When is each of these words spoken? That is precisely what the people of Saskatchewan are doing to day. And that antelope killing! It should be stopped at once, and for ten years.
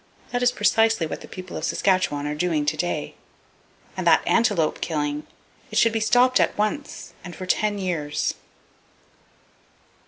That 0.31 0.41
is 0.41 0.51
precisely 0.51 1.05
what 1.05 1.21
the 1.21 1.27
people 1.27 1.55
of 1.57 1.63
Saskatchewan 1.63 2.25
are 2.25 2.33
doing 2.33 2.65
to 2.65 2.75
day. 2.75 3.13
And 3.95 4.07
that 4.07 4.25
antelope 4.27 4.81
killing! 4.81 5.27
It 5.69 5.77
should 5.77 5.93
be 5.93 5.99
stopped 5.99 6.39
at 6.39 6.57
once, 6.57 7.13
and 7.23 7.35
for 7.35 7.45
ten 7.45 7.77
years. 7.77 8.33